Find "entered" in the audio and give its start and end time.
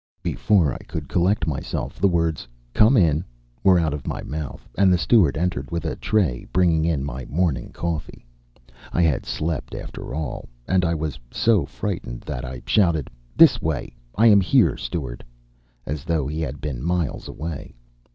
5.37-5.69